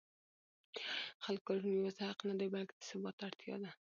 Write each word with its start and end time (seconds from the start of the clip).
د 1.15 1.17
خلکو 1.25 1.45
ګډون 1.57 1.73
یوازې 1.77 2.01
حق 2.09 2.19
نه 2.29 2.35
دی 2.39 2.47
بلکې 2.53 2.73
د 2.75 2.81
ثبات 2.89 3.17
اړتیا 3.27 3.55
ده 3.63 3.71